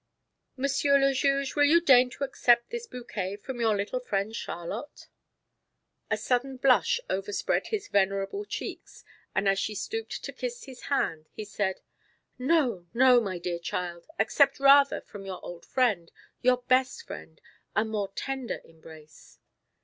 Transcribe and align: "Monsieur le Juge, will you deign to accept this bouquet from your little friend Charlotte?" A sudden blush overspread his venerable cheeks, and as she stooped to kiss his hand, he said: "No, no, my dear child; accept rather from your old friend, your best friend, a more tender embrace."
"Monsieur 0.57 0.97
le 0.97 1.13
Juge, 1.13 1.55
will 1.55 1.65
you 1.65 1.79
deign 1.79 2.09
to 2.09 2.23
accept 2.23 2.71
this 2.71 2.87
bouquet 2.87 3.35
from 3.35 3.61
your 3.61 3.75
little 3.77 3.99
friend 3.99 4.35
Charlotte?" 4.35 5.09
A 6.09 6.17
sudden 6.17 6.57
blush 6.57 6.99
overspread 7.07 7.67
his 7.67 7.87
venerable 7.87 8.43
cheeks, 8.43 9.03
and 9.35 9.47
as 9.47 9.59
she 9.59 9.75
stooped 9.75 10.23
to 10.23 10.33
kiss 10.33 10.63
his 10.63 10.81
hand, 10.89 11.29
he 11.33 11.45
said: 11.45 11.81
"No, 12.39 12.87
no, 12.95 13.21
my 13.21 13.37
dear 13.37 13.59
child; 13.59 14.07
accept 14.17 14.59
rather 14.59 15.01
from 15.01 15.23
your 15.23 15.39
old 15.45 15.67
friend, 15.67 16.11
your 16.41 16.63
best 16.63 17.05
friend, 17.05 17.39
a 17.75 17.85
more 17.85 18.07
tender 18.15 18.59
embrace." 18.65 19.37